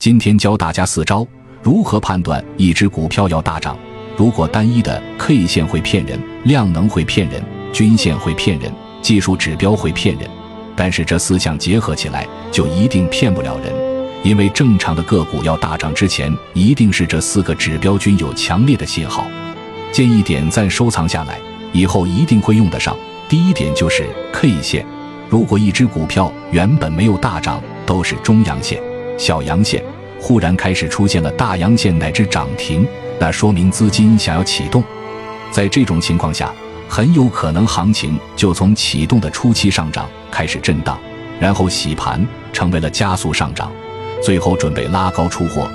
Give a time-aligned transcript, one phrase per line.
[0.00, 1.26] 今天教大家四招，
[1.62, 3.76] 如何判断一只股票要大涨。
[4.16, 10.26] 如果单一的 K 线会骗人，量能会骗人，均线会骗人，技术指标会骗人，
[10.74, 13.74] 但是这四项结合起来就一定骗不了人。
[14.22, 19.26] 因为正常的个股要大涨之前，一定是这四个指标均有强烈的信号。
[19.92, 21.38] 建议点赞收藏下来，
[21.74, 22.96] 以后一定会用得上。
[23.28, 24.86] 第一点就是 K 线，
[25.28, 28.82] 如果一只股票原本没有大涨，都是中阳线。
[29.18, 29.84] 小阳线
[30.20, 32.86] 忽然开始出现了大阳线乃至涨停，
[33.18, 34.84] 那说明资金想要启动。
[35.50, 36.52] 在这种情况下，
[36.88, 40.98] 很有可能行情就从启动的初期上涨开始震荡，
[41.40, 43.72] 然后洗盘，成为了加速上涨，
[44.22, 45.68] 最后准备拉高出货。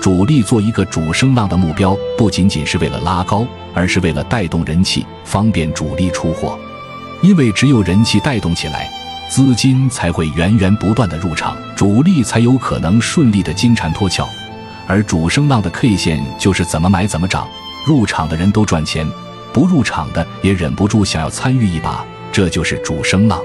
[0.00, 6.58] 主力做一个主升浪的目标，不仅仅是为了拉高，而是为了带动人气，方便主力出货。
[7.22, 8.90] 因为只有人气带动起来。
[9.30, 14.24] 资金才会源源不断的入场，主力才有可能顺利的金蝉脱壳，
[14.86, 17.48] 而主升浪的 K 线就是怎么买怎么涨，
[17.84, 19.04] 入场的人都赚钱，
[19.52, 23.42] 不入场的也忍不住想要参与一把，这就是主升浪，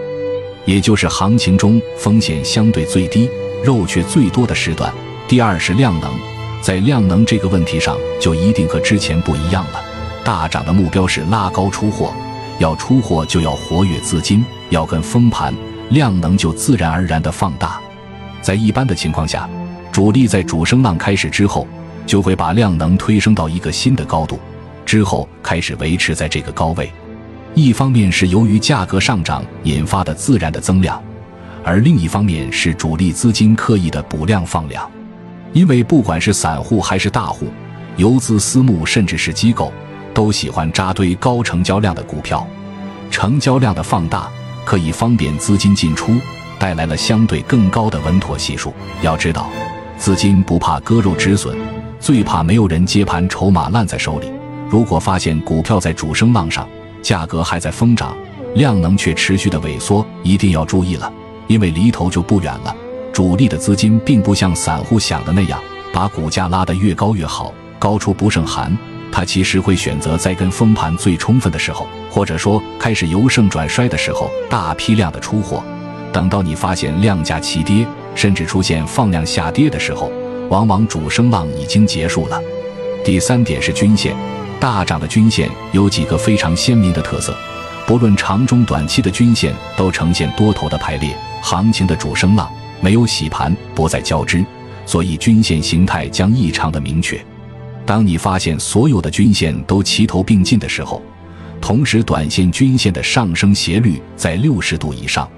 [0.65, 3.27] 也就是行情中风险相对最低、
[3.63, 4.93] 肉却最多的时段。
[5.27, 6.13] 第二是量能，
[6.61, 9.83] 在量能这个问题上就一定和之前不一样了，
[10.23, 12.13] 大涨的目标是拉高出货，
[12.59, 15.51] 要出货就要活跃资金，要跟封盘。
[15.89, 17.81] 量能就自然而然的放大，
[18.47, 19.45] 在一般的情况下，
[19.91, 21.67] 主力在主升浪开始之后，
[22.05, 24.39] 就会把量能推升到一个新的高度，
[24.85, 26.89] 之后开始维持在这个高位。
[27.55, 31.03] 一方面是由于价格上涨引发的自然的增量，
[31.61, 34.89] 而另一方面是主力资金刻意的补量放量。
[35.51, 37.47] 因为不管是散户还是大户、
[37.97, 39.73] 游资私募，甚至是机构，
[40.13, 42.47] 都喜欢扎堆高成交量的股票，
[43.11, 44.29] 成交量的放大。
[44.63, 46.13] 可以方便资金进出，
[46.59, 48.73] 带来了相对更高的稳妥系数。
[49.01, 49.49] 要知道，
[49.97, 51.57] 资金不怕割肉止损，
[51.99, 54.31] 最怕没有人接盘，筹码烂在手里。
[54.69, 56.67] 如果发现股票在主升浪上，
[57.01, 58.15] 价格还在疯涨，
[58.55, 61.11] 量能却持续的萎缩，一定要注意了，
[61.47, 62.75] 因为离头就不远了。
[63.13, 65.59] 主力的资金并不像散户想的那样，
[65.93, 68.77] 把股价拉得越高越好，高处不胜寒。
[69.09, 75.63] 他其实会选择在跟风盘最充分的时候，或者说开始由盛转衰的时候，大批量的出货。
[76.17, 77.85] 等到你发现量价齐跌，
[78.15, 80.11] 甚至出现放量下跌的时候，
[80.49, 82.41] 往往主升浪已经结束了。
[83.05, 84.15] 第三点是均线，
[84.59, 87.37] 大涨的均线有几个非常鲜明的特色，
[87.85, 92.51] 不论长中短期的均线都呈现多头的排列，行情的主升浪
[92.81, 94.43] 没有洗盘，不再交织，
[94.87, 97.23] 所以均线形态将异常的明确。
[97.85, 100.99] 当你发现所有的均线都齐头并进的时候，
[101.61, 105.29] 同时短线均线的上升斜率在六十度以上，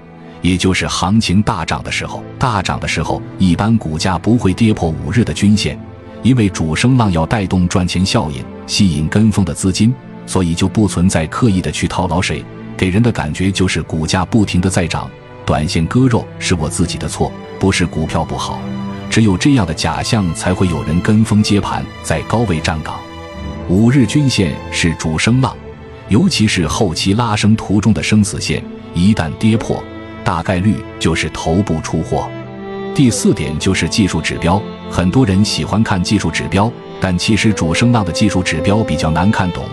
[0.42, 2.22] 也就是行情大涨的时候。
[2.38, 5.78] 大涨的时候，一般股价不会跌破五日的均线，
[6.22, 9.92] 因为主升浪要带动赚钱效应，吸引跟风的资金，
[10.26, 12.44] 所以就不存在刻意的去套牢谁。
[12.76, 15.10] 给人的感觉就是股价不停的在涨，
[15.44, 18.58] 短线割肉是我自己的错，不是股票不好。
[19.10, 22.94] 只有这样的假象，才会有人跟风接盘，在高位站岗。
[23.68, 25.54] 五日均线是主升浪，
[26.08, 28.64] 尤其是后期拉升途中的生死线，
[28.94, 29.82] 一旦跌破，
[30.24, 32.28] 大概率就是头部出货。
[32.94, 34.60] 第四点就是技术指标，
[34.90, 36.70] 很多人喜欢看技术指标，
[37.00, 39.64] 但其实主升浪的技术指标比较难看懂。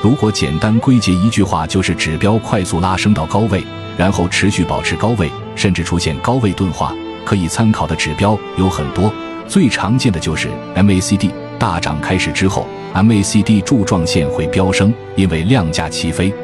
[0.00, 3.62] 如果简单归结一句话，就是指标快速拉升到高位，
[3.96, 6.92] 然后持续保持高位，甚至出现高位钝化。
[7.24, 9.12] 可以参考的指标有很多，
[9.46, 16.34] 最常见的就是 MACD 大涨开始之后，MACD 柱状线会飙升，因为量价齐飞。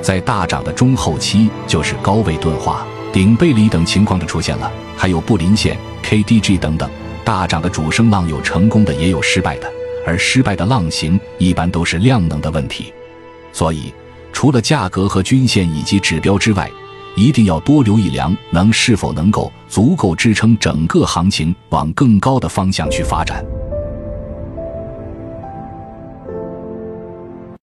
[0.00, 6.88] 在大涨的中后期，就是高位钝化、顶背离等情况的出现了，还有布林线、KDJ 等等。
[7.24, 9.70] 大涨的主升浪有成功的，也有失败的，
[10.06, 12.92] 而失败的浪形一般都是量能的问题。
[13.52, 13.92] 所以，
[14.32, 16.70] 除了价格和均线以及指标之外，
[17.16, 23.44] 一定要多留意量能是否能够足够支撑整个行情往更高的方向去发展。